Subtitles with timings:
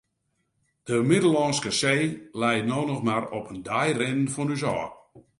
[0.89, 2.07] De Middellânske See
[2.43, 4.91] lei no noch mar op in dei rinnen fan ús ôf.